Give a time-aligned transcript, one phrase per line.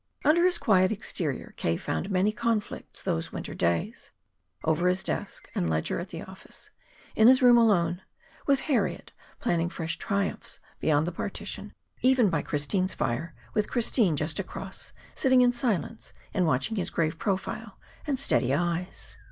[0.25, 1.77] Under his quiet exterior K.
[1.77, 4.09] fought many conflicts those winter days
[4.63, 6.71] over his desk and ledger at the office,
[7.15, 8.01] in his room alone,
[8.47, 14.39] with Harriet planning fresh triumphs beyond the partition, even by Christine's fire, with Christine just
[14.39, 17.77] across, sitting in silence and watching his grave profile
[18.07, 19.19] and steady eyes.